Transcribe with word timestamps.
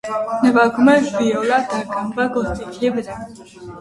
Նվագում 0.45 0.87
է 0.93 0.95
(վիոլա 1.17 1.59
դա 1.73 1.81
գամբա) 1.93 2.25
գործիքի 2.39 2.93
վրա։ 2.97 3.19